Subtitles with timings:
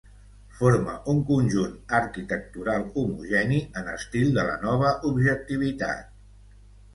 [0.59, 6.11] Forma un conjunt arquitectural homogeni en estil de la nova objectivitat.